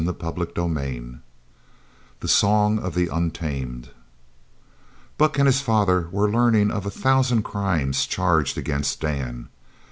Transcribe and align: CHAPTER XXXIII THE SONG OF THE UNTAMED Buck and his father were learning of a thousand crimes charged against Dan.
CHAPTER 0.03 0.45
XXXIII 0.49 1.19
THE 2.21 2.27
SONG 2.27 2.79
OF 2.79 2.95
THE 2.95 3.07
UNTAMED 3.09 3.91
Buck 5.19 5.37
and 5.37 5.45
his 5.45 5.61
father 5.61 6.07
were 6.11 6.27
learning 6.27 6.71
of 6.71 6.87
a 6.87 6.89
thousand 6.89 7.43
crimes 7.43 8.07
charged 8.07 8.57
against 8.57 8.99
Dan. 8.99 9.49